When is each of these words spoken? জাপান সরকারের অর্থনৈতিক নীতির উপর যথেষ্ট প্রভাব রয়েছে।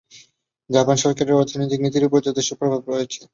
জাপান 0.69 0.95
সরকারের 0.99 1.39
অর্থনৈতিক 1.39 1.79
নীতির 1.81 2.07
উপর 2.07 2.19
যথেষ্ট 2.27 2.51
প্রভাব 2.59 2.81
রয়েছে। 2.87 3.21